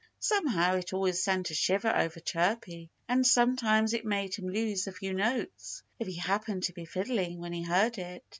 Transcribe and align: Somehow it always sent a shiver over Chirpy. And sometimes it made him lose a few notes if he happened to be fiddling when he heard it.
Somehow 0.19 0.77
it 0.77 0.93
always 0.93 1.21
sent 1.23 1.51
a 1.51 1.53
shiver 1.53 1.95
over 1.95 2.19
Chirpy. 2.19 2.89
And 3.07 3.23
sometimes 3.23 3.93
it 3.93 4.03
made 4.03 4.33
him 4.33 4.49
lose 4.49 4.87
a 4.87 4.91
few 4.91 5.13
notes 5.13 5.83
if 5.99 6.07
he 6.07 6.15
happened 6.15 6.63
to 6.63 6.73
be 6.73 6.85
fiddling 6.85 7.37
when 7.39 7.53
he 7.53 7.61
heard 7.61 7.99
it. 7.99 8.25